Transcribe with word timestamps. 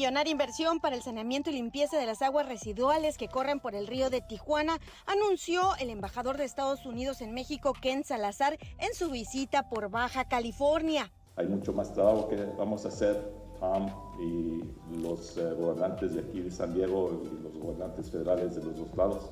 millonaria 0.00 0.32
inversión 0.32 0.80
para 0.80 0.96
el 0.96 1.02
saneamiento 1.02 1.50
y 1.50 1.52
limpieza 1.52 1.98
de 1.98 2.06
las 2.06 2.22
aguas 2.22 2.48
residuales 2.48 3.18
que 3.18 3.28
corren 3.28 3.60
por 3.60 3.74
el 3.74 3.86
río 3.86 4.08
de 4.08 4.22
Tijuana, 4.22 4.78
anunció 5.04 5.76
el 5.78 5.90
embajador 5.90 6.38
de 6.38 6.44
Estados 6.44 6.86
Unidos 6.86 7.20
en 7.20 7.34
México, 7.34 7.74
Ken 7.78 8.02
Salazar, 8.02 8.56
en 8.78 8.94
su 8.94 9.10
visita 9.10 9.68
por 9.68 9.90
Baja 9.90 10.24
California. 10.24 11.12
Hay 11.36 11.48
mucho 11.48 11.74
más 11.74 11.92
trabajo 11.92 12.28
que 12.28 12.36
vamos 12.56 12.86
a 12.86 12.88
hacer, 12.88 13.30
Tom 13.60 13.90
y 14.18 14.64
los 15.02 15.36
eh, 15.36 15.52
gobernantes 15.52 16.14
de 16.14 16.20
aquí 16.20 16.40
de 16.40 16.50
San 16.50 16.72
Diego 16.72 17.20
y 17.22 17.42
los 17.42 17.58
gobernantes 17.58 18.10
federales 18.10 18.56
de 18.56 18.64
los 18.64 18.78
dos 18.78 18.96
lados. 18.96 19.30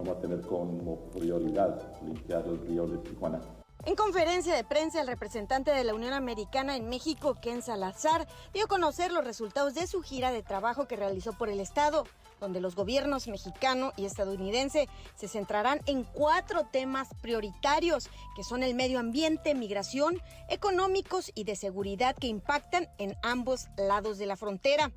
Vamos 0.00 0.16
a 0.16 0.20
tener 0.20 0.40
como 0.40 0.96
prioridad 1.12 1.80
limpiar 2.02 2.44
el 2.44 2.58
río 2.66 2.88
de 2.88 2.98
Tijuana. 2.98 3.40
En 3.88 3.96
conferencia 3.96 4.54
de 4.54 4.64
prensa, 4.64 5.00
el 5.00 5.06
representante 5.06 5.70
de 5.70 5.82
la 5.82 5.94
Unión 5.94 6.12
Americana 6.12 6.76
en 6.76 6.90
México, 6.90 7.36
Ken 7.40 7.62
Salazar, 7.62 8.28
dio 8.52 8.66
a 8.66 8.68
conocer 8.68 9.12
los 9.12 9.24
resultados 9.24 9.72
de 9.72 9.86
su 9.86 10.02
gira 10.02 10.30
de 10.30 10.42
trabajo 10.42 10.86
que 10.86 10.94
realizó 10.94 11.32
por 11.32 11.48
el 11.48 11.58
Estado, 11.58 12.04
donde 12.38 12.60
los 12.60 12.76
gobiernos 12.76 13.28
mexicano 13.28 13.94
y 13.96 14.04
estadounidense 14.04 14.90
se 15.16 15.26
centrarán 15.26 15.80
en 15.86 16.04
cuatro 16.04 16.66
temas 16.70 17.08
prioritarios, 17.22 18.10
que 18.36 18.44
son 18.44 18.62
el 18.62 18.74
medio 18.74 18.98
ambiente, 18.98 19.54
migración, 19.54 20.20
económicos 20.50 21.32
y 21.34 21.44
de 21.44 21.56
seguridad 21.56 22.14
que 22.14 22.26
impactan 22.26 22.90
en 22.98 23.16
ambos 23.22 23.68
lados 23.78 24.18
de 24.18 24.26
la 24.26 24.36
frontera. 24.36 24.92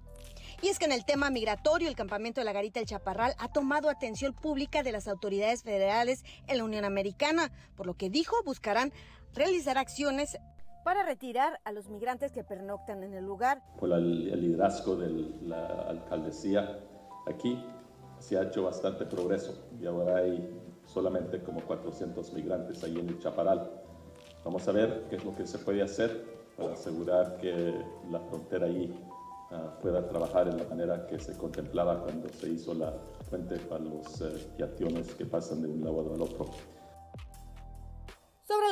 Y 0.63 0.67
es 0.67 0.77
que 0.77 0.85
en 0.85 0.91
el 0.91 1.05
tema 1.05 1.31
migratorio, 1.31 1.89
el 1.89 1.95
campamento 1.95 2.39
de 2.39 2.45
la 2.45 2.53
Garita 2.53 2.79
El 2.79 2.85
Chaparral 2.85 3.33
ha 3.39 3.47
tomado 3.47 3.89
atención 3.89 4.31
pública 4.33 4.83
de 4.83 4.91
las 4.91 5.07
autoridades 5.07 5.63
federales 5.63 6.23
en 6.47 6.59
la 6.59 6.63
Unión 6.63 6.85
Americana, 6.85 7.51
por 7.75 7.87
lo 7.87 7.95
que 7.95 8.11
dijo 8.11 8.35
buscarán 8.45 8.93
realizar 9.33 9.79
acciones 9.79 10.37
para 10.83 11.03
retirar 11.03 11.59
a 11.63 11.71
los 11.71 11.89
migrantes 11.89 12.31
que 12.31 12.43
pernoctan 12.43 13.03
en 13.03 13.15
el 13.15 13.25
lugar. 13.25 13.63
Con 13.79 13.91
el 13.91 14.39
liderazgo 14.39 14.95
de 14.97 15.09
la 15.41 15.65
alcaldesía 15.89 16.79
aquí 17.25 17.63
se 18.19 18.37
ha 18.37 18.43
hecho 18.43 18.63
bastante 18.63 19.07
progreso 19.07 19.67
y 19.81 19.87
ahora 19.87 20.17
hay 20.17 20.47
solamente 20.85 21.41
como 21.41 21.61
400 21.61 22.33
migrantes 22.33 22.83
ahí 22.83 22.99
en 22.99 23.09
el 23.09 23.19
Chaparral. 23.19 23.81
Vamos 24.45 24.67
a 24.67 24.71
ver 24.71 25.07
qué 25.09 25.15
es 25.15 25.25
lo 25.25 25.35
que 25.35 25.47
se 25.47 25.57
puede 25.57 25.81
hacer 25.81 26.23
para 26.55 26.73
asegurar 26.73 27.37
que 27.37 27.73
la 28.11 28.19
frontera 28.19 28.67
ahí 28.67 28.95
Ah, 29.53 29.77
pueda 29.81 30.07
trabajar 30.07 30.47
en 30.47 30.57
la 30.57 30.63
manera 30.63 31.05
que 31.07 31.19
se 31.19 31.35
contemplaba 31.35 32.01
cuando 32.01 32.29
se 32.29 32.49
hizo 32.49 32.73
la 32.73 32.93
fuente 33.29 33.57
para 33.59 33.83
los 33.83 34.21
eh, 34.21 34.47
que 35.17 35.25
pasan 35.25 35.61
de 35.61 35.67
un 35.67 35.83
lado 35.83 36.13
al 36.13 36.21
otro. 36.21 36.45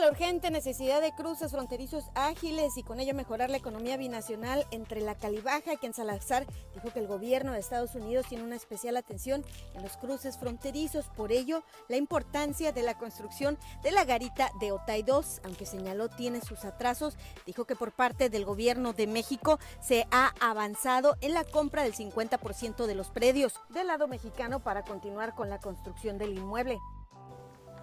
Urgente 0.10 0.50
necesidad 0.50 1.02
de 1.02 1.12
cruces 1.12 1.52
fronterizos 1.52 2.06
ágiles 2.16 2.78
y 2.78 2.84
con 2.84 3.00
ello 3.00 3.14
mejorar 3.14 3.52
la 3.52 3.58
economía 3.58 3.96
binacional 3.96 4.66
entre 4.72 5.02
la 5.02 5.14
Calibaja 5.14 5.74
y 5.80 5.86
en 5.86 5.94
Salazar 5.94 6.48
dijo 6.74 6.92
que 6.92 7.00
el 7.00 7.06
gobierno 7.06 7.54
de 7.54 7.60
Estados 7.60 7.94
Unidos 7.94 8.26
tiene 8.28 8.44
una 8.44 8.56
especial 8.56 8.98
atención 8.98 9.46
en 9.76 9.84
los 9.84 9.98
cruces 9.98 10.40
fronterizos, 10.40 11.06
por 11.16 11.32
ello 11.32 11.62
la 11.90 11.98
importancia 11.98 12.72
de 12.72 12.82
la 12.82 12.98
construcción 12.98 13.60
de 13.84 13.92
la 13.92 14.04
garita 14.04 14.50
de 14.60 14.72
Otay 14.72 15.04
2, 15.04 15.42
aunque 15.44 15.68
señaló 15.68 16.10
tiene 16.10 16.42
sus 16.42 16.66
atrasos, 16.66 17.16
dijo 17.46 17.66
que 17.66 17.76
por 17.76 17.92
parte 17.92 18.30
del 18.30 18.46
gobierno 18.46 18.94
de 18.94 19.06
México 19.06 19.60
se 19.80 20.08
ha 20.10 20.34
avanzado 20.42 21.18
en 21.22 21.36
la 21.36 21.44
compra 21.44 21.84
del 21.84 21.94
50% 21.94 22.88
de 22.88 22.96
los 22.96 23.10
predios 23.12 23.54
del 23.70 23.86
lado 23.86 24.08
mexicano 24.08 24.60
para 24.60 24.84
continuar 24.84 25.36
con 25.36 25.52
la 25.52 25.60
construcción 25.60 26.18
del 26.18 26.36
inmueble. 26.36 26.80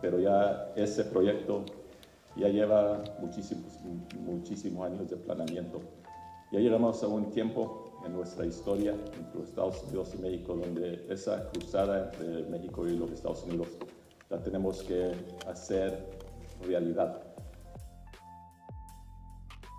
Pero 0.00 0.18
ya 0.18 0.72
ese 0.74 1.04
proyecto 1.04 1.64
ya 2.36 2.48
lleva 2.48 3.02
muchísimos, 3.18 3.78
muchísimos 4.20 4.86
años 4.86 5.08
de 5.08 5.16
planeamiento. 5.16 5.80
Ya 6.52 6.60
llegamos 6.60 7.02
a 7.02 7.08
un 7.08 7.30
tiempo 7.30 8.00
en 8.04 8.12
nuestra 8.12 8.46
historia 8.46 8.92
entre 8.92 9.42
Estados 9.42 9.82
Unidos 9.84 10.14
y 10.14 10.18
México 10.18 10.54
donde 10.54 11.06
esa 11.10 11.48
cruzada 11.50 12.10
entre 12.12 12.44
México 12.44 12.86
y 12.86 12.96
los 12.96 13.10
Estados 13.10 13.42
Unidos 13.44 13.68
la 14.28 14.40
tenemos 14.42 14.82
que 14.82 15.12
hacer 15.46 16.18
realidad. 16.62 17.22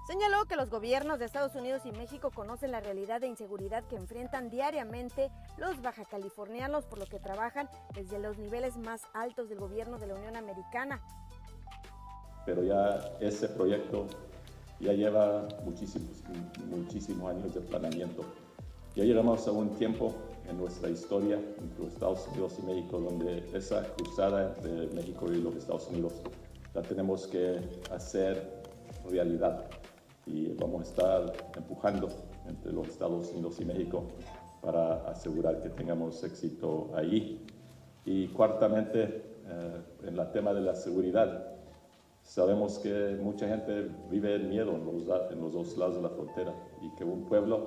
Señaló 0.08 0.46
que 0.46 0.56
los 0.56 0.70
gobiernos 0.70 1.20
de 1.20 1.26
Estados 1.26 1.54
Unidos 1.56 1.82
y 1.86 1.92
México 1.92 2.32
conocen 2.34 2.72
la 2.72 2.80
realidad 2.80 3.20
de 3.20 3.28
inseguridad 3.28 3.84
que 3.84 3.98
enfrentan 3.98 4.50
diariamente 4.50 5.30
los 5.58 5.82
bajacalifornianos, 5.82 6.86
por 6.86 7.00
lo 7.00 7.06
que 7.08 7.20
trabajan 7.20 7.70
desde 7.94 8.18
los 8.18 8.38
niveles 8.38 8.78
más 8.78 9.02
altos 9.14 9.50
del 9.50 9.60
gobierno 9.60 10.00
de 10.00 10.08
la 10.08 10.16
Unión 10.16 10.38
Americana 10.38 11.02
pero 12.48 12.64
ya 12.64 13.12
ese 13.20 13.50
proyecto 13.50 14.08
ya 14.80 14.94
lleva 14.94 15.50
muchísimos, 15.66 16.24
muchísimos 16.70 17.30
años 17.30 17.54
de 17.54 17.60
planeamiento. 17.60 18.24
Ya 18.96 19.04
llegamos 19.04 19.46
a 19.50 19.52
un 19.52 19.72
tiempo 19.72 20.14
en 20.50 20.58
nuestra 20.58 20.90
historia 20.90 21.42
entre 21.60 21.88
Estados 21.88 22.26
Unidos 22.30 22.54
y 22.60 22.66
México 22.66 23.02
donde 23.02 23.44
esa 23.54 23.84
cruzada 23.96 24.56
entre 24.56 24.88
México 24.96 25.30
y 25.30 25.42
los 25.42 25.58
Estados 25.58 25.90
Unidos 25.90 26.14
la 26.74 26.82
tenemos 26.84 27.28
que 27.28 27.60
hacer 27.92 28.64
realidad 29.10 29.66
y 30.26 30.54
vamos 30.54 30.82
a 30.82 30.84
estar 30.86 31.34
empujando 31.58 32.08
entre 32.48 32.72
los 32.72 32.88
Estados 32.88 33.30
Unidos 33.34 33.60
y 33.60 33.66
México 33.66 34.06
para 34.62 35.06
asegurar 35.10 35.62
que 35.62 35.70
tengamos 35.70 36.24
éxito 36.24 36.92
ahí. 36.96 37.46
Y 38.06 38.30
cuartamente, 38.30 39.04
eh, 39.04 39.82
en 40.04 40.18
el 40.18 40.32
tema 40.32 40.54
de 40.54 40.62
la 40.62 40.76
seguridad, 40.76 41.57
Sabemos 42.38 42.78
que 42.78 43.18
mucha 43.20 43.48
gente 43.48 43.90
vive 44.12 44.36
en 44.36 44.50
miedo 44.50 44.72
en 44.74 44.86
los, 44.86 45.32
en 45.32 45.42
los 45.42 45.54
dos 45.54 45.76
lados 45.76 45.96
de 45.96 46.04
la 46.04 46.10
frontera 46.10 46.54
y 46.84 46.90
que 46.92 47.04
un 47.04 47.26
pueblo 47.26 47.66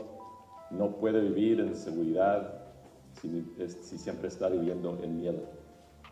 no 0.70 0.94
puede 0.94 1.20
vivir 1.22 1.58
en 1.58 1.74
seguridad 1.74 2.66
si, 3.20 3.44
si, 3.66 3.98
siempre 3.98 4.28
está 4.28 4.48
viviendo 4.48 4.96
en 5.02 5.16
miedo. 5.16 5.40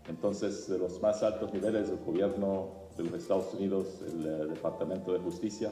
Entonces, 0.08 0.68
de 0.68 0.76
los 0.76 1.00
más 1.00 1.22
altos 1.22 1.54
niveles 1.54 1.86
del 1.88 2.04
gobierno 2.04 2.70
de 2.96 3.04
los 3.04 3.14
Estados 3.14 3.54
Unidos, 3.54 4.00
el, 4.08 4.26
eh, 4.26 4.46
Departamento 4.46 5.12
de 5.12 5.20
Justicia, 5.20 5.70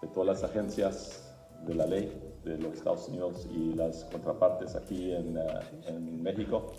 de 0.00 0.06
todas 0.06 0.40
las 0.40 0.48
agencias 0.48 1.34
de 1.66 1.74
la 1.74 1.86
ley 1.86 2.16
de 2.44 2.58
los 2.58 2.74
Estados 2.74 3.08
Unidos 3.08 3.48
y 3.52 3.74
las 3.74 4.04
contrapartes 4.04 4.76
aquí 4.76 5.10
en, 5.12 5.36
eh, 5.36 5.42
en 5.88 6.22
México, 6.22 6.74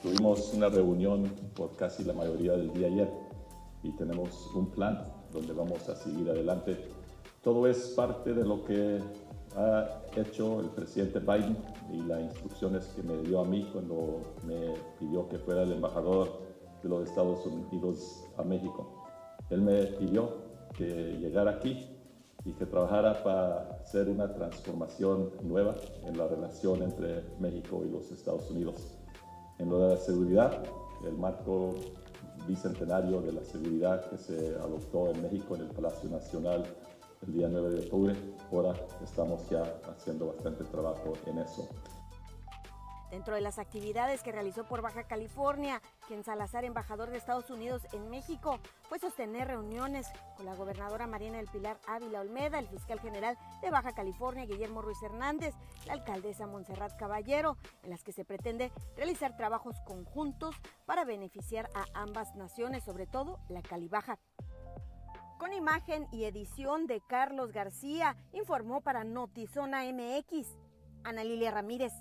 tuvimos 0.00 0.54
una 0.54 0.68
reunión 0.68 1.24
por 1.56 1.74
casi 1.74 2.04
la 2.04 2.12
mayoría 2.12 2.52
del 2.52 2.72
día 2.72 2.86
ayer 2.86 3.27
y 3.82 3.92
tenemos 3.92 4.50
un 4.54 4.70
plan 4.70 5.04
donde 5.32 5.52
vamos 5.52 5.88
a 5.88 5.96
seguir 5.96 6.28
adelante. 6.30 6.76
Todo 7.42 7.66
es 7.66 7.94
parte 7.96 8.34
de 8.34 8.44
lo 8.44 8.64
que 8.64 9.00
ha 9.56 10.02
hecho 10.16 10.60
el 10.60 10.66
presidente 10.70 11.20
Biden 11.20 11.56
y 11.92 12.02
las 12.02 12.22
instrucciones 12.22 12.86
que 12.94 13.02
me 13.02 13.16
dio 13.22 13.40
a 13.40 13.44
mí 13.44 13.68
cuando 13.72 14.20
me 14.46 14.74
pidió 14.98 15.28
que 15.28 15.38
fuera 15.38 15.62
el 15.62 15.72
embajador 15.72 16.40
de 16.82 16.88
los 16.88 17.08
Estados 17.08 17.44
Unidos 17.46 18.24
a 18.36 18.42
México. 18.42 19.06
Él 19.50 19.62
me 19.62 19.84
pidió 19.84 20.48
que 20.76 21.16
llegara 21.18 21.52
aquí 21.52 21.86
y 22.44 22.52
que 22.52 22.66
trabajara 22.66 23.22
para 23.22 23.78
hacer 23.82 24.08
una 24.08 24.32
transformación 24.32 25.30
nueva 25.42 25.74
en 26.04 26.16
la 26.16 26.28
relación 26.28 26.82
entre 26.82 27.24
México 27.40 27.82
y 27.84 27.90
los 27.90 28.10
Estados 28.10 28.50
Unidos. 28.50 28.94
En 29.58 29.70
lo 29.70 29.80
de 29.80 29.94
la 29.94 29.96
seguridad, 29.96 30.62
el 31.04 31.16
marco 31.16 31.74
bicentenario 32.48 33.20
de 33.20 33.32
la 33.32 33.44
seguridad 33.44 34.08
que 34.10 34.18
se 34.18 34.54
adoptó 34.56 35.10
en 35.10 35.22
México 35.22 35.54
en 35.54 35.62
el 35.62 35.68
Palacio 35.68 36.08
Nacional 36.08 36.64
el 37.26 37.32
día 37.32 37.48
9 37.48 37.70
de 37.70 37.80
octubre. 37.80 38.14
Ahora 38.50 38.74
estamos 39.04 39.48
ya 39.50 39.62
haciendo 39.90 40.28
bastante 40.28 40.64
trabajo 40.64 41.12
en 41.26 41.38
eso. 41.38 41.68
Dentro 43.10 43.34
de 43.34 43.40
las 43.40 43.58
actividades 43.58 44.22
que 44.22 44.32
realizó 44.32 44.64
por 44.64 44.82
Baja 44.82 45.04
California, 45.04 45.80
quien 46.06 46.24
Salazar, 46.24 46.64
embajador 46.64 47.10
de 47.10 47.16
Estados 47.16 47.48
Unidos 47.48 47.86
en 47.92 48.10
México, 48.10 48.60
fue 48.82 48.98
sostener 48.98 49.48
reuniones 49.48 50.06
con 50.36 50.44
la 50.44 50.54
gobernadora 50.54 51.06
Marina 51.06 51.38
del 51.38 51.46
Pilar 51.46 51.78
Ávila 51.86 52.20
Olmeda, 52.20 52.58
el 52.58 52.68
fiscal 52.68 53.00
general 53.00 53.38
de 53.62 53.70
Baja 53.70 53.92
California, 53.92 54.44
Guillermo 54.44 54.82
Ruiz 54.82 55.02
Hernández, 55.02 55.54
la 55.86 55.94
alcaldesa 55.94 56.46
Montserrat 56.46 56.98
Caballero, 56.98 57.56
en 57.82 57.90
las 57.90 58.02
que 58.02 58.12
se 58.12 58.26
pretende 58.26 58.70
realizar 58.94 59.36
trabajos 59.36 59.80
conjuntos 59.86 60.54
para 60.84 61.04
beneficiar 61.04 61.70
a 61.74 61.86
ambas 61.94 62.34
naciones, 62.34 62.84
sobre 62.84 63.06
todo 63.06 63.38
la 63.48 63.62
Calibaja. 63.62 64.18
Con 65.38 65.52
imagen 65.52 66.08
y 66.12 66.24
edición 66.24 66.86
de 66.86 67.00
Carlos 67.00 67.52
García, 67.52 68.16
informó 68.32 68.80
para 68.80 69.04
Notizona 69.04 69.84
MX, 69.84 70.48
Ana 71.04 71.24
Lilia 71.24 71.52
Ramírez. 71.52 71.92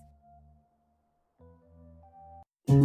Bueno, 2.70 2.84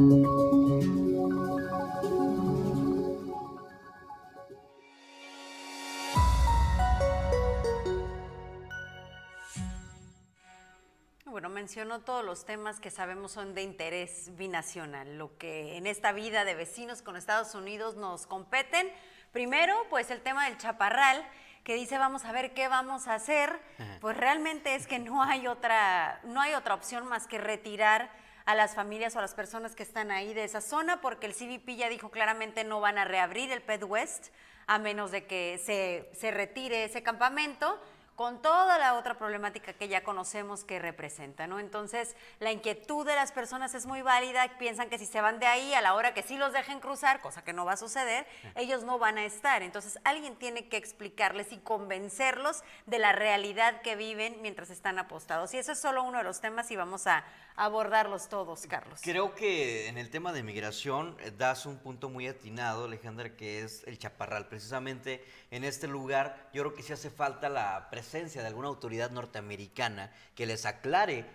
mencionó 11.49 11.99
todos 12.03 12.25
los 12.25 12.45
temas 12.45 12.79
que 12.79 12.93
sabemos 12.93 13.33
son 13.33 13.57
de 13.57 13.63
interés 13.63 14.37
binacional, 14.37 15.19
lo 15.19 15.37
que 15.37 15.77
en 15.77 15.89
esta 15.89 16.13
vida 16.13 16.45
de 16.45 16.55
vecinos 16.55 17.03
con 17.03 17.17
Estados 17.17 17.57
Unidos 17.57 17.97
nos 17.97 18.29
competen. 18.29 18.89
Primero, 19.33 19.75
pues 19.91 20.13
el 20.13 20.21
tema 20.21 20.45
del 20.45 20.59
chaparral, 20.59 21.27
que 21.65 21.75
dice 21.75 21.99
vamos 21.99 22.25
a 22.25 22.31
ver 22.31 22.55
qué 22.55 22.69
vamos 22.69 23.09
a 23.09 23.15
hacer, 23.15 23.59
pues 24.01 24.17
realmente 24.17 24.77
es 24.77 24.87
que 24.87 25.01
no 25.01 25.25
hay 25.25 25.49
otra, 25.49 26.21
no 26.23 26.41
hay 26.41 26.55
otra 26.55 26.75
opción 26.75 27.05
más 27.09 27.27
que 27.27 27.39
retirar 27.39 28.23
a 28.45 28.55
las 28.55 28.75
familias 28.75 29.15
o 29.15 29.19
a 29.19 29.23
las 29.23 29.35
personas 29.35 29.75
que 29.75 29.83
están 29.83 30.11
ahí 30.11 30.35
de 30.35 30.45
esa 30.45 30.61
zona, 30.61 31.01
porque 31.01 31.27
el 31.27 31.35
CBP 31.35 31.77
ya 31.77 31.89
dijo 31.89 32.11
claramente 32.11 32.65
no 32.65 32.81
van 32.81 32.99
a 32.99 33.05
reabrir 33.05 33.51
el 33.53 33.63
Ped 33.63 33.85
West 33.85 34.29
a 34.67 34.79
menos 34.79 35.11
de 35.11 35.27
que 35.27 35.61
se, 35.63 36.09
se 36.15 36.31
retire 36.31 36.85
ese 36.85 37.03
campamento 37.03 37.81
con 38.17 38.43
toda 38.43 38.79
la 38.79 38.95
otra 38.95 39.17
problemática 39.17 39.73
que 39.73 39.89
ya 39.89 40.05
conocemos 40.05 40.65
que 40.65 40.79
representa, 40.79 41.47
¿no? 41.47 41.59
Entonces, 41.59 42.15
la 42.41 42.53
inquietud 42.53 43.07
de 43.07 43.15
las 43.15 43.33
personas 43.33 43.75
es 43.75 43.87
muy 43.87 44.03
válida, 44.03 44.47
piensan 44.59 44.91
que 44.91 44.99
si 44.99 45.07
se 45.07 45.21
van 45.21 45.39
de 45.39 45.47
ahí 45.47 45.73
a 45.75 45.81
la 45.81 45.95
hora 45.95 46.13
que 46.13 46.23
sí 46.23 46.37
los 46.37 46.53
dejen 46.53 46.81
cruzar, 46.81 47.21
cosa 47.21 47.43
que 47.43 47.53
no 47.53 47.65
va 47.65 47.73
a 47.73 47.77
suceder, 47.77 48.27
ellos 48.55 48.85
no 48.85 48.99
van 48.99 49.19
a 49.19 49.25
estar. 49.25 49.63
Entonces, 49.63 49.99
alguien 50.05 50.37
tiene 50.37 50.69
que 50.69 50.77
explicarles 50.77 51.53
y 51.53 51.59
convencerlos 51.59 52.63
de 52.87 52.99
la 52.99 53.13
realidad 53.13 53.81
que 53.81 53.97
viven 53.97 54.37
mientras 54.43 54.71
están 54.71 54.99
apostados. 54.99 55.55
Y 55.55 55.59
eso 55.59 55.73
es 55.73 55.81
solo 55.81 56.03
uno 56.03 56.19
de 56.19 56.25
los 56.25 56.41
temas 56.41 56.71
y 56.71 56.77
vamos 56.77 57.07
a 57.07 57.25
abordarlos 57.57 58.29
todos, 58.29 58.67
Carlos. 58.67 59.01
Creo 59.03 59.35
que 59.35 59.89
en 59.89 59.99
el 59.99 60.11
tema 60.11 60.33
de 60.33 60.43
migración 60.43 61.17
eh, 61.21 61.31
das 61.37 61.67
un 61.67 61.79
punto 61.79 62.09
muy 62.09 62.27
atinado, 62.27 62.85
Alejandra, 62.85 63.37
que 63.37 63.63
es 63.63 63.85
el 63.85 63.99
chaparral. 63.99 64.49
Precisamente 64.49 65.25
en 65.53 65.65
este 65.65 65.87
lugar 65.87 66.49
yo 66.55 66.63
creo 66.63 66.75
que 66.75 66.83
sí 66.83 66.95
hace 66.95 67.11
falta 67.11 67.51
la 67.51 67.89
presencia 67.91 68.41
de 68.41 68.49
alguna 68.49 68.69
autoridad 68.69 69.11
norteamericana 69.11 70.11
que 70.35 70.47
les 70.47 70.65
aclare 70.65 71.27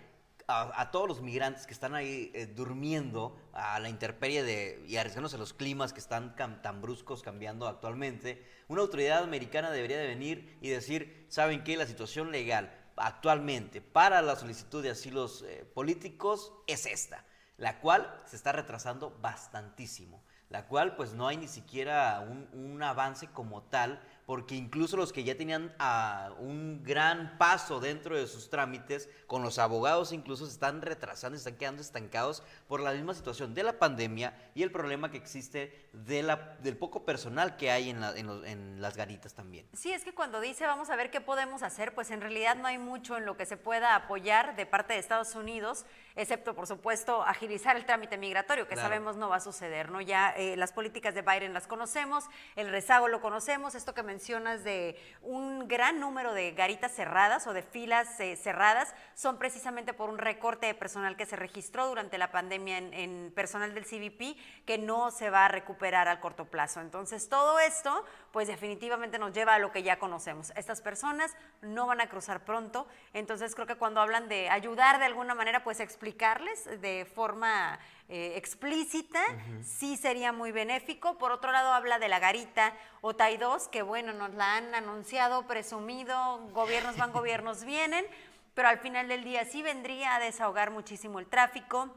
a, 0.48 0.90
todos 0.90 1.06
los 1.06 1.20
migrantes 1.20 1.66
que 1.66 1.74
están 1.74 1.94
ahí 1.94 2.30
eh, 2.34 2.46
durmiendo 2.46 3.38
a 3.52 3.78
la 3.80 3.90
intemperie 3.90 4.42
de, 4.42 4.82
y 4.88 4.96
arriesgándose 4.96 5.36
a 5.36 5.38
los 5.38 5.52
climas 5.52 5.92
que 5.92 6.00
están 6.00 6.34
tan 6.36 6.80
bruscos 6.80 7.22
cambiando 7.22 7.68
actualmente, 7.68 8.44
una 8.66 8.80
autoridad 8.80 9.22
americana 9.22 9.70
debería 9.70 9.98
de 9.98 10.06
venir 10.06 10.58
y 10.62 10.70
decir, 10.70 11.26
¿saben 11.28 11.62
qué? 11.64 11.76
La 11.76 11.86
situación 11.86 12.32
legal 12.32 12.74
actualmente 12.96 13.80
para 13.80 14.22
la 14.22 14.36
solicitud 14.36 14.82
de 14.82 14.90
asilos 14.90 15.44
eh, 15.46 15.64
políticos 15.74 16.52
es 16.66 16.86
esta, 16.86 17.24
la 17.58 17.80
cual 17.80 18.22
se 18.24 18.36
está 18.36 18.52
retrasando 18.52 19.16
bastantísimo, 19.20 20.22
la 20.48 20.66
cual 20.66 20.96
pues 20.96 21.12
no 21.12 21.28
hay 21.28 21.36
ni 21.36 21.48
siquiera 21.48 22.20
un, 22.20 22.48
un 22.52 22.82
avance 22.82 23.26
como 23.28 23.62
tal 23.64 24.00
porque 24.28 24.54
incluso 24.56 24.98
los 24.98 25.10
que 25.10 25.24
ya 25.24 25.38
tenían 25.38 25.74
ah, 25.78 26.34
un 26.38 26.82
gran 26.84 27.38
paso 27.38 27.80
dentro 27.80 28.14
de 28.14 28.26
sus 28.26 28.50
trámites, 28.50 29.08
con 29.26 29.40
los 29.40 29.58
abogados 29.58 30.12
incluso 30.12 30.44
se 30.44 30.52
están 30.52 30.82
retrasando, 30.82 31.38
están 31.38 31.56
quedando 31.56 31.80
estancados 31.80 32.42
por 32.68 32.80
la 32.80 32.92
misma 32.92 33.14
situación 33.14 33.54
de 33.54 33.62
la 33.62 33.78
pandemia 33.78 34.36
y 34.54 34.62
el 34.62 34.70
problema 34.70 35.10
que 35.10 35.16
existe 35.16 35.88
de 35.94 36.22
la, 36.22 36.58
del 36.60 36.76
poco 36.76 37.06
personal 37.06 37.56
que 37.56 37.70
hay 37.70 37.88
en, 37.88 38.04
en, 38.04 38.82
las 38.82 38.98
garitas 38.98 39.32
también. 39.32 39.66
Sí, 39.72 39.94
es 39.94 40.04
que 40.04 40.12
cuando 40.12 40.42
dice 40.42 40.66
vamos 40.66 40.90
a 40.90 40.96
ver 40.96 41.10
qué 41.10 41.22
podemos 41.22 41.62
hacer, 41.62 41.94
pues 41.94 42.10
en 42.10 42.20
realidad 42.20 42.54
no 42.54 42.66
hay 42.66 42.76
mucho 42.76 43.16
en 43.16 43.24
lo 43.24 43.38
que 43.38 43.46
se 43.46 43.56
pueda 43.56 43.94
apoyar 43.94 44.56
de 44.56 44.66
parte 44.66 44.92
de 44.92 44.98
Estados 44.98 45.34
Unidos, 45.36 45.86
excepto 46.16 46.54
por 46.54 46.66
supuesto 46.66 47.22
agilizar 47.22 47.47
el 47.48 47.86
trámite 47.86 48.16
migratorio, 48.18 48.68
que 48.68 48.76
sabemos 48.76 49.16
no 49.16 49.28
va 49.28 49.36
a 49.36 49.40
suceder, 49.40 49.90
¿no? 49.90 50.00
Ya 50.00 50.30
eh, 50.36 50.56
las 50.56 50.72
políticas 50.72 51.14
de 51.14 51.22
Biden 51.22 51.54
las 51.54 51.66
conocemos, 51.66 52.24
el 52.56 52.70
rezago 52.70 53.08
lo 53.08 53.20
conocemos, 53.20 53.74
esto 53.74 53.94
que 53.94 54.02
mencionas 54.02 54.64
de 54.64 54.96
un 55.22 55.66
gran 55.66 55.98
número 55.98 56.34
de 56.34 56.52
garitas 56.52 56.92
cerradas 56.92 57.46
o 57.46 57.52
de 57.52 57.62
filas 57.62 58.20
eh, 58.20 58.36
cerradas 58.36 58.94
son 59.14 59.38
precisamente 59.38 59.94
por 59.94 60.10
un 60.10 60.18
recorte 60.18 60.66
de 60.66 60.74
personal 60.74 61.16
que 61.16 61.26
se 61.26 61.36
registró 61.36 61.88
durante 61.88 62.18
la 62.18 62.30
pandemia 62.30 62.78
en, 62.78 63.32
personal 63.34 63.74
del 63.74 63.84
CBP 63.84 64.36
que 64.66 64.78
no 64.78 65.10
se 65.10 65.30
va 65.30 65.46
a 65.46 65.48
recuperar 65.48 66.08
al 66.08 66.20
corto 66.20 66.44
plazo. 66.44 66.80
Entonces 66.80 67.28
todo 67.28 67.58
esto 67.58 68.04
pues 68.32 68.48
definitivamente 68.48 69.18
nos 69.18 69.32
lleva 69.32 69.54
a 69.54 69.58
lo 69.58 69.72
que 69.72 69.82
ya 69.82 69.98
conocemos. 69.98 70.52
Estas 70.54 70.80
personas 70.80 71.34
no 71.62 71.86
van 71.86 72.00
a 72.00 72.08
cruzar 72.08 72.44
pronto, 72.44 72.86
entonces 73.14 73.54
creo 73.54 73.66
que 73.66 73.76
cuando 73.76 74.00
hablan 74.00 74.28
de 74.28 74.50
ayudar 74.50 74.98
de 74.98 75.06
alguna 75.06 75.34
manera 75.34 75.64
pues 75.64 75.80
explicarles 75.80 76.80
de 76.80 77.06
forma 77.14 77.37
eh, 78.08 78.32
explícita, 78.36 79.20
sí 79.62 79.96
sería 79.96 80.32
muy 80.32 80.50
benéfico. 80.50 81.18
Por 81.18 81.30
otro 81.30 81.52
lado, 81.52 81.72
habla 81.72 81.98
de 81.98 82.08
la 82.08 82.18
garita 82.18 82.74
o 83.02 83.12
2, 83.12 83.68
que 83.68 83.82
bueno, 83.82 84.12
nos 84.12 84.32
la 84.34 84.56
han 84.56 84.74
anunciado, 84.74 85.46
presumido, 85.46 86.38
gobiernos 86.52 86.96
van, 86.96 87.12
gobiernos 87.18 87.64
vienen, 87.64 88.06
pero 88.54 88.68
al 88.68 88.78
final 88.78 89.08
del 89.08 89.24
día 89.24 89.44
sí 89.44 89.62
vendría 89.62 90.14
a 90.14 90.20
desahogar 90.20 90.70
muchísimo 90.70 91.18
el 91.18 91.26
tráfico 91.26 91.94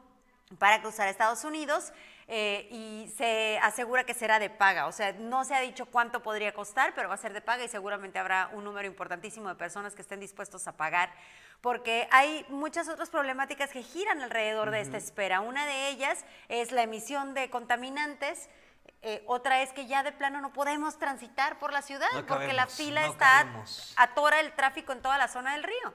para 0.60 0.82
cruzar 0.82 1.08
a 1.08 1.12
Estados 1.12 1.46
Unidos. 1.46 1.94
Eh, 2.34 2.70
y 2.72 3.12
se 3.18 3.60
asegura 3.62 4.06
que 4.06 4.14
será 4.14 4.40
de 4.40 4.50
paga. 4.50 4.88
O 4.88 4.94
sea, 4.94 5.12
no 5.12 5.44
se 5.44 5.54
ha 5.54 5.60
dicho 5.60 5.86
cuánto 5.88 6.24
podría 6.24 6.54
costar, 6.54 6.94
pero 6.96 7.10
va 7.10 7.16
a 7.16 7.18
ser 7.18 7.34
de 7.34 7.42
paga 7.42 7.66
y 7.66 7.68
seguramente 7.68 8.20
habrá 8.20 8.50
un 8.54 8.64
número 8.64 8.88
importantísimo 8.88 9.50
de 9.50 9.56
personas 9.56 9.96
que 9.96 10.02
estén 10.02 10.22
dispuestos 10.22 10.66
a 10.66 10.78
pagar 10.78 11.12
porque 11.62 12.08
hay 12.12 12.46
muchas 12.50 12.90
otras 12.90 13.10
problemáticas 13.10 13.70
que 13.72 13.84
giran 13.84 14.22
alrededor 14.22 14.72
de 14.72 14.82
esta 14.82 14.98
espera. 14.98 15.42
Una 15.42 15.66
de 15.66 15.90
ellas 15.90 16.26
es 16.50 16.72
la 16.72 16.84
emisión 16.84 17.34
de 17.34 17.50
contaminantes. 17.50 18.50
Eh, 19.04 19.24
otra 19.28 19.62
es 19.62 19.72
que 19.72 19.86
ya 19.86 20.04
de 20.04 20.12
plano 20.12 20.42
no 20.42 20.54
podemos 20.54 20.98
transitar 20.98 21.60
por 21.60 21.72
la 21.72 21.82
ciudad 21.82 22.10
porque 22.28 22.54
la 22.54 22.68
fila 22.68 23.06
está 23.08 23.48
atora 23.96 24.40
el 24.40 24.54
tráfico 24.54 24.92
en 24.92 25.02
toda 25.02 25.18
la 25.18 25.28
zona 25.28 25.54
del 25.54 25.64
río. 25.64 25.94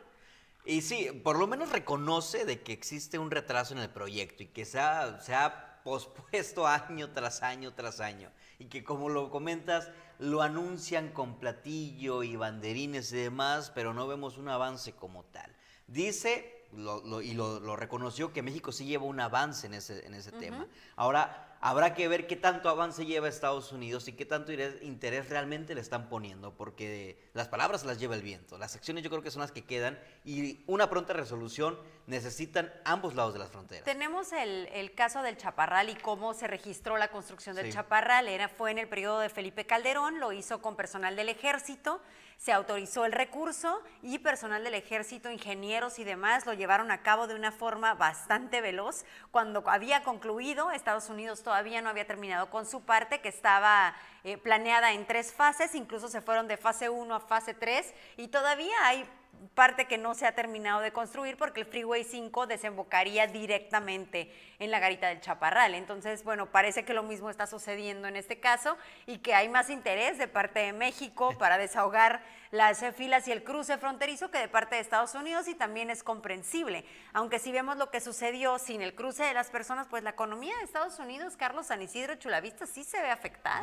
Y 0.64 0.82
sí, 0.82 1.12
por 1.22 1.38
lo 1.38 1.46
menos 1.46 1.70
reconoce 1.70 2.44
de 2.44 2.62
que 2.62 2.72
existe 2.72 3.18
un 3.18 3.30
retraso 3.30 3.74
en 3.74 3.80
el 3.80 3.90
proyecto 3.90 4.42
y 4.42 4.46
que 4.46 4.64
se 4.64 4.80
ha, 4.80 5.20
se 5.20 5.34
ha 5.34 5.80
pospuesto 5.84 6.66
año 6.66 7.10
tras 7.10 7.42
año 7.42 7.72
tras 7.74 8.00
año. 8.00 8.30
Y 8.58 8.66
que 8.66 8.82
como 8.84 9.08
lo 9.08 9.30
comentas, 9.30 9.90
lo 10.18 10.42
anuncian 10.42 11.10
con 11.12 11.38
platillo 11.38 12.22
y 12.22 12.36
banderines 12.36 13.12
y 13.12 13.16
demás, 13.16 13.70
pero 13.74 13.94
no 13.94 14.06
vemos 14.06 14.38
un 14.38 14.48
avance 14.48 14.92
como 14.92 15.24
tal. 15.24 15.54
Dice, 15.86 16.66
y 16.72 17.34
lo, 17.34 17.76
reconoció, 17.76 18.32
que 18.32 18.42
México 18.42 18.72
sí 18.72 18.86
lleva 18.86 19.04
un 19.04 19.20
avance 19.20 19.66
en 19.66 19.74
ese, 19.74 20.06
en 20.06 20.14
ese 20.14 20.32
tema. 20.32 20.66
Ahora, 20.96 21.55
habrá 21.60 21.94
que 21.94 22.08
ver 22.08 22.26
qué 22.26 22.36
tanto 22.36 22.68
avance 22.68 23.06
lleva 23.06 23.28
Estados 23.28 23.72
Unidos 23.72 24.08
y 24.08 24.12
qué 24.12 24.24
tanto 24.24 24.52
interés 24.52 25.28
realmente 25.28 25.74
le 25.74 25.80
están 25.80 26.08
poniendo, 26.08 26.52
porque 26.54 27.18
las 27.34 27.48
palabras 27.48 27.84
las 27.84 27.98
lleva 27.98 28.14
el 28.14 28.22
viento. 28.22 28.58
Las 28.58 28.74
acciones 28.76 29.02
yo 29.02 29.10
creo 29.10 29.22
que 29.22 29.30
son 29.30 29.40
las 29.40 29.52
que 29.52 29.64
quedan 29.64 29.98
y 30.24 30.62
una 30.66 30.88
pronta 30.90 31.12
resolución 31.12 31.78
necesitan 32.06 32.72
ambos 32.84 33.14
lados 33.14 33.32
de 33.32 33.40
las 33.40 33.50
fronteras. 33.50 33.84
Tenemos 33.84 34.32
el, 34.32 34.92
caso 34.94 35.22
del 35.22 35.36
Chaparral 35.36 35.88
y 35.90 35.94
cómo 35.96 36.34
se 36.34 36.46
registró 36.46 36.96
la 36.96 37.08
construcción 37.08 37.56
del 37.56 37.72
Chaparral. 37.72 38.28
Era, 38.28 38.48
fue 38.48 38.70
en 38.70 38.78
el 38.78 38.88
periodo 38.88 39.20
de 39.20 39.28
Felipe 39.28 39.66
Calderón, 39.66 40.20
lo 40.20 40.32
hizo 40.32 40.62
con 40.62 40.76
personal 40.76 41.16
del 41.16 41.28
ejército 41.28 42.00
se 42.36 42.52
autorizó 42.52 43.04
el 43.04 43.12
recurso 43.12 43.82
y 44.02 44.18
personal 44.18 44.62
del 44.62 44.74
ejército, 44.74 45.30
ingenieros 45.30 45.98
y 45.98 46.04
demás 46.04 46.44
lo 46.46 46.52
llevaron 46.52 46.90
a 46.90 47.02
cabo 47.02 47.26
de 47.26 47.34
una 47.34 47.50
forma 47.50 47.94
bastante 47.94 48.60
veloz. 48.60 49.04
Cuando 49.30 49.64
había 49.68 50.02
concluido, 50.02 50.70
Estados 50.70 51.08
Unidos 51.08 51.42
todavía 51.46 51.80
no 51.80 51.90
había 51.90 52.04
terminado 52.08 52.50
con 52.50 52.66
su 52.66 52.84
parte, 52.84 53.20
que 53.20 53.28
estaba 53.28 53.94
eh, 54.26 54.38
planeada 54.38 54.92
en 54.92 55.06
tres 55.06 55.32
fases, 55.32 55.76
incluso 55.76 56.08
se 56.08 56.20
fueron 56.20 56.48
de 56.48 56.56
fase 56.56 56.88
1 56.88 57.14
a 57.14 57.20
fase 57.20 57.54
3 57.54 57.94
y 58.16 58.26
todavía 58.26 58.74
hay 58.82 59.08
parte 59.54 59.86
que 59.86 59.98
no 59.98 60.14
se 60.14 60.26
ha 60.26 60.34
terminado 60.34 60.80
de 60.80 60.92
construir 60.92 61.36
porque 61.36 61.60
el 61.60 61.66
Freeway 61.66 62.04
5 62.04 62.46
desembocaría 62.46 63.26
directamente 63.26 64.34
en 64.58 64.70
la 64.70 64.80
garita 64.80 65.08
del 65.08 65.20
Chaparral. 65.20 65.74
Entonces, 65.74 66.24
bueno, 66.24 66.46
parece 66.46 66.84
que 66.84 66.94
lo 66.94 67.02
mismo 67.02 67.30
está 67.30 67.46
sucediendo 67.46 68.08
en 68.08 68.16
este 68.16 68.40
caso 68.40 68.76
y 69.06 69.18
que 69.18 69.34
hay 69.34 69.48
más 69.48 69.70
interés 69.70 70.18
de 70.18 70.28
parte 70.28 70.60
de 70.60 70.72
México 70.72 71.36
para 71.38 71.58
desahogar 71.58 72.22
las 72.50 72.84
filas 72.94 73.26
y 73.28 73.32
el 73.32 73.44
cruce 73.44 73.76
fronterizo 73.76 74.30
que 74.30 74.38
de 74.38 74.48
parte 74.48 74.76
de 74.76 74.80
Estados 74.80 75.14
Unidos 75.14 75.48
y 75.48 75.54
también 75.54 75.90
es 75.90 76.02
comprensible. 76.02 76.84
Aunque 77.12 77.38
si 77.38 77.52
vemos 77.52 77.76
lo 77.76 77.90
que 77.90 78.00
sucedió 78.00 78.58
sin 78.58 78.82
el 78.82 78.94
cruce 78.94 79.24
de 79.24 79.34
las 79.34 79.50
personas, 79.50 79.88
pues 79.88 80.02
la 80.02 80.10
economía 80.10 80.56
de 80.58 80.64
Estados 80.64 80.98
Unidos, 80.98 81.36
Carlos 81.36 81.66
San 81.66 81.82
Isidro 81.82 82.14
Chulavista, 82.16 82.66
sí 82.66 82.84
se 82.84 83.00
ve 83.00 83.10
afectada. 83.10 83.60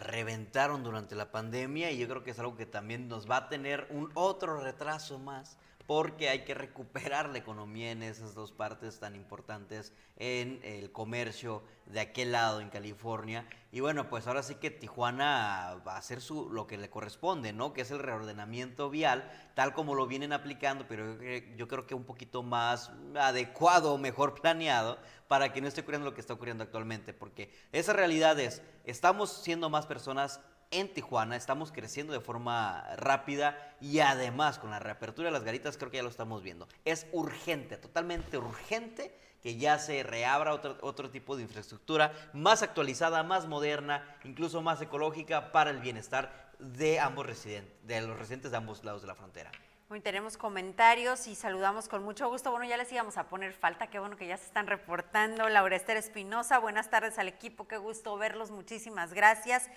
Reventaron 0.00 0.82
durante 0.82 1.14
la 1.14 1.30
pandemia 1.30 1.92
y 1.92 1.98
yo 1.98 2.08
creo 2.08 2.24
que 2.24 2.32
es 2.32 2.38
algo 2.40 2.56
que 2.56 2.66
también 2.66 3.06
nos 3.06 3.30
va 3.30 3.36
a 3.36 3.48
tener 3.48 3.86
un 3.90 4.10
otro 4.14 4.60
retraso 4.60 5.20
más 5.20 5.56
porque 5.86 6.30
hay 6.30 6.44
que 6.44 6.54
recuperar 6.54 7.28
la 7.28 7.38
economía 7.38 7.90
en 7.90 8.02
esas 8.02 8.34
dos 8.34 8.52
partes 8.52 9.00
tan 9.00 9.14
importantes 9.14 9.92
en 10.16 10.60
el 10.62 10.90
comercio 10.92 11.62
de 11.86 12.00
aquel 12.00 12.32
lado 12.32 12.60
en 12.60 12.70
California. 12.70 13.46
Y 13.70 13.80
bueno, 13.80 14.08
pues 14.08 14.26
ahora 14.26 14.42
sí 14.42 14.54
que 14.54 14.70
Tijuana 14.70 15.82
va 15.86 15.96
a 15.96 15.98
hacer 15.98 16.22
su, 16.22 16.48
lo 16.48 16.66
que 16.66 16.78
le 16.78 16.88
corresponde, 16.88 17.52
¿no? 17.52 17.74
Que 17.74 17.82
es 17.82 17.90
el 17.90 17.98
reordenamiento 17.98 18.88
vial, 18.88 19.30
tal 19.54 19.74
como 19.74 19.94
lo 19.94 20.06
vienen 20.06 20.32
aplicando, 20.32 20.86
pero 20.88 21.20
yo, 21.56 21.68
creo 21.68 21.86
que 21.86 21.94
un 21.94 22.04
poquito 22.04 22.42
más 22.42 22.90
adecuado, 23.14 23.98
mejor 23.98 24.40
planeado, 24.40 24.98
para 25.28 25.52
que 25.52 25.60
no 25.60 25.68
esté 25.68 25.82
ocurriendo 25.82 26.08
lo 26.08 26.14
que 26.14 26.20
está 26.20 26.32
ocurriendo 26.32 26.64
actualmente. 26.64 27.12
Porque 27.12 27.52
esa 27.72 27.92
realidad 27.92 28.38
es, 28.40 28.62
estamos 28.84 29.30
siendo 29.42 29.68
más 29.68 29.86
personas 29.86 30.40
en 30.74 30.92
Tijuana, 30.92 31.36
estamos 31.36 31.70
creciendo 31.70 32.12
de 32.12 32.20
forma 32.20 32.84
rápida 32.96 33.74
y 33.80 34.00
además 34.00 34.58
con 34.58 34.70
la 34.70 34.80
reapertura 34.80 35.28
de 35.28 35.32
las 35.32 35.44
garitas 35.44 35.76
creo 35.76 35.90
que 35.90 35.98
ya 35.98 36.02
lo 36.02 36.08
estamos 36.08 36.42
viendo. 36.42 36.68
Es 36.84 37.06
urgente, 37.12 37.76
totalmente 37.76 38.38
urgente 38.38 39.16
que 39.40 39.56
ya 39.56 39.78
se 39.78 40.02
reabra 40.02 40.52
otro, 40.52 40.76
otro 40.80 41.10
tipo 41.10 41.36
de 41.36 41.42
infraestructura 41.42 42.12
más 42.32 42.62
actualizada, 42.62 43.22
más 43.22 43.46
moderna, 43.46 44.16
incluso 44.24 44.62
más 44.62 44.80
ecológica 44.80 45.52
para 45.52 45.70
el 45.70 45.78
bienestar 45.78 46.52
de 46.58 46.98
ambos 46.98 47.26
residentes, 47.26 47.72
de 47.86 48.00
los 48.00 48.18
residentes 48.18 48.50
de 48.50 48.56
ambos 48.56 48.82
lados 48.84 49.02
de 49.02 49.08
la 49.08 49.14
frontera. 49.14 49.52
Hoy 49.90 50.00
tenemos 50.00 50.36
comentarios 50.36 51.26
y 51.28 51.34
saludamos 51.34 51.88
con 51.88 52.02
mucho 52.02 52.28
gusto. 52.28 52.50
Bueno, 52.50 52.64
ya 52.64 52.78
les 52.78 52.90
íbamos 52.90 53.18
a 53.18 53.28
poner 53.28 53.52
falta, 53.52 53.88
qué 53.88 53.98
bueno 53.98 54.16
que 54.16 54.26
ya 54.26 54.36
se 54.36 54.46
están 54.46 54.66
reportando. 54.66 55.48
Laura 55.48 55.76
Esther 55.76 55.98
Espinosa, 55.98 56.58
buenas 56.58 56.90
tardes 56.90 57.18
al 57.18 57.28
equipo, 57.28 57.68
qué 57.68 57.76
gusto 57.76 58.16
verlos, 58.16 58.50
muchísimas 58.50 59.12
gracias. 59.12 59.68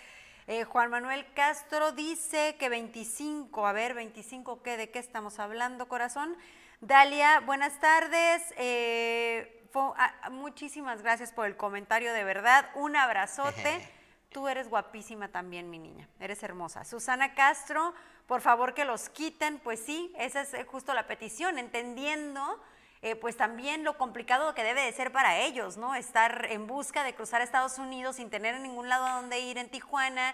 Eh, 0.50 0.64
Juan 0.64 0.90
Manuel 0.90 1.26
Castro 1.34 1.92
dice 1.92 2.56
que 2.58 2.70
25, 2.70 3.68
a 3.68 3.74
ver, 3.74 3.94
25, 3.94 4.64
¿qué? 4.64 4.78
¿De 4.78 4.90
qué 4.90 5.00
estamos 5.00 5.40
hablando, 5.40 5.90
corazón? 5.90 6.38
Dalia, 6.80 7.42
buenas 7.42 7.78
tardes. 7.82 8.54
Eh, 8.56 9.70
ah, 9.76 10.30
muchísimas 10.32 11.02
gracias 11.02 11.34
por 11.34 11.48
el 11.48 11.58
comentario, 11.58 12.14
de 12.14 12.24
verdad. 12.24 12.70
Un 12.76 12.96
abrazote. 12.96 13.86
Tú 14.32 14.48
eres 14.48 14.70
guapísima 14.70 15.28
también, 15.28 15.70
mi 15.70 15.80
niña. 15.80 16.08
Eres 16.18 16.42
hermosa. 16.44 16.86
Susana 16.86 17.34
Castro, 17.34 17.94
por 18.26 18.40
favor 18.40 18.74
que 18.74 18.86
los 18.86 19.10
quiten. 19.10 19.60
Pues 19.60 19.82
sí, 19.82 20.14
esa 20.18 20.40
es 20.40 20.54
eh, 20.54 20.64
justo 20.64 20.94
la 20.94 21.08
petición, 21.08 21.60
entendiendo 21.60 22.58
eh, 23.02 23.16
pues 23.16 23.38
también 23.38 23.84
lo 23.84 23.98
complicado 23.98 24.54
que 24.54 24.64
debe 24.64 24.82
de 24.82 24.92
ser 24.92 25.12
para 25.12 25.40
ellos, 25.40 25.78
¿no? 25.78 25.96
Estar 25.96 26.48
en 26.50 26.68
busca 26.68 27.04
de 27.04 27.14
cruzar 27.14 27.42
Estados 27.42 27.78
Unidos 27.78 28.18
sin 28.18 28.30
tener 28.30 28.60
ningún 28.60 28.90
lado 28.90 29.06
a 29.06 29.22
donde 29.22 29.40
ir 29.40 29.58
en 29.58 29.70
Tijuana, 29.70 30.34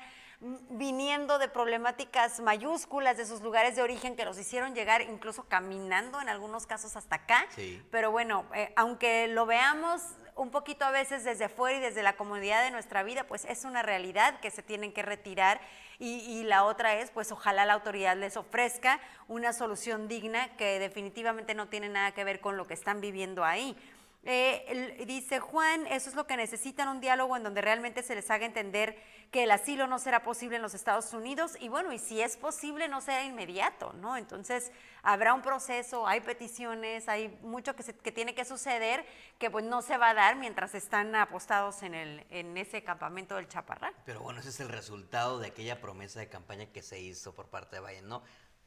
viniendo 0.69 1.39
de 1.39 1.47
problemáticas 1.47 2.41
mayúsculas 2.41 3.15
de 3.15 3.25
sus 3.25 3.41
lugares 3.41 3.75
de 3.75 3.81
origen 3.81 4.15
que 4.15 4.25
los 4.25 4.37
hicieron 4.37 4.75
llegar 4.75 5.01
incluso 5.01 5.43
caminando 5.43 6.19
en 6.19 6.27
algunos 6.27 6.65
casos 6.65 6.95
hasta 6.97 7.15
acá. 7.15 7.45
Pero 7.91 8.11
bueno, 8.11 8.45
eh, 8.53 8.73
aunque 8.75 9.27
lo 9.27 9.45
veamos 9.45 10.01
un 10.35 10.49
poquito 10.49 10.83
a 10.83 10.91
veces 10.91 11.23
desde 11.23 11.47
fuera 11.47 11.77
y 11.77 11.81
desde 11.81 12.03
la 12.03 12.17
comodidad 12.17 12.63
de 12.63 12.71
nuestra 12.71 13.03
vida, 13.03 13.25
pues 13.25 13.45
es 13.45 13.63
una 13.65 13.83
realidad 13.83 14.39
que 14.39 14.51
se 14.51 14.63
tienen 14.63 14.91
que 14.91 15.01
retirar 15.01 15.61
y, 16.05 16.43
la 16.43 16.65
otra 16.65 16.95
es, 16.95 17.11
pues 17.11 17.31
ojalá 17.31 17.65
la 17.65 17.73
autoridad 17.73 18.17
les 18.17 18.35
ofrezca 18.35 18.99
una 19.29 19.53
solución 19.53 20.09
digna 20.09 20.49
que 20.57 20.77
definitivamente 20.77 21.55
no 21.55 21.69
tiene 21.69 21.87
nada 21.87 22.11
que 22.11 22.25
ver 22.25 22.41
con 22.41 22.57
lo 22.57 22.67
que 22.67 22.73
están 22.73 22.99
viviendo 22.99 23.45
ahí. 23.45 23.77
Eh, 24.25 25.03
dice 25.05 25.41
Juan, 25.41 25.85
eso 25.87 26.09
es 26.09 26.15
lo 26.15 26.25
que 26.25 26.37
necesitan, 26.37 26.87
un 26.87 27.01
diálogo 27.01 27.35
en 27.35 27.43
donde 27.43 27.61
realmente 27.61 28.03
se 28.03 28.15
les 28.15 28.29
haga 28.31 28.45
entender 28.45 28.97
que 29.31 29.43
el 29.43 29.51
asilo 29.51 29.85
no 29.85 29.99
será 29.99 30.23
posible 30.23 30.55
en 30.55 30.61
los 30.61 30.73
Estados 30.73 31.11
Unidos 31.13 31.57
y 31.59 31.67
bueno, 31.67 31.91
y 31.91 31.99
si 31.99 32.21
es 32.21 32.37
posible 32.37 32.87
no 32.87 33.01
será 33.01 33.25
inmediato, 33.25 33.91
¿no? 33.93 34.15
Entonces 34.15 34.71
habrá 35.01 35.33
un 35.33 35.41
proceso, 35.41 36.07
hay 36.07 36.21
peticiones, 36.21 37.09
hay 37.09 37.37
mucho 37.41 37.75
que, 37.75 37.83
que 37.83 38.11
tiene 38.13 38.33
que 38.33 38.45
suceder 38.45 39.05
que 39.39 39.51
pues 39.51 39.65
no 39.65 39.81
se 39.81 39.97
va 39.97 40.11
a 40.11 40.13
dar 40.13 40.37
mientras 40.37 40.73
están 40.73 41.13
apostados 41.15 41.83
en, 41.83 41.93
el, 41.93 42.25
en 42.29 42.55
ese 42.55 42.81
campamento 42.81 43.35
del 43.35 43.49
Chaparral. 43.49 43.93
Pero 44.05 44.21
bueno, 44.21 44.39
ese 44.39 44.49
es 44.49 44.59
el 44.61 44.69
resultado 44.69 45.39
de 45.39 45.47
aquella 45.47 45.81
promesa 45.81 46.21
de 46.21 46.29
campaña 46.29 46.67
que 46.67 46.81
se 46.81 47.01
hizo 47.01 47.33
por 47.33 47.47
parte 47.47 47.75
de 47.75 47.81
Biden, 47.81 48.07
¿no? 48.07 48.23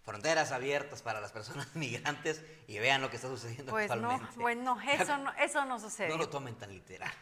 Fronteras 0.06 0.52
abiertas 0.52 1.02
para 1.02 1.20
las 1.20 1.32
personas 1.32 1.66
migrantes 1.74 2.42
y 2.68 2.78
vean 2.78 3.02
lo 3.02 3.10
que 3.10 3.16
está 3.16 3.28
sucediendo 3.28 3.72
pues 3.72 3.90
actualmente. 3.90 4.36
No, 4.36 4.42
bueno, 4.42 4.78
eso 4.80 5.18
no, 5.18 5.32
eso 5.34 5.64
no 5.66 5.78
sucede. 5.80 6.08
No 6.08 6.16
lo 6.16 6.30
tomen 6.30 6.54
tan 6.54 6.72
literal. 6.72 7.12